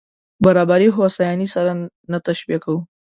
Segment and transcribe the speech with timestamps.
[0.43, 1.71] برابري هوساينې سره
[2.11, 2.79] نه تشبیه کوو.